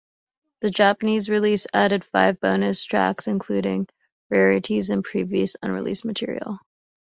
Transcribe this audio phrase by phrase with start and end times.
[0.61, 3.85] The Japanese release added five bonus tracks, including
[4.31, 6.57] rarities and previously unreleased material.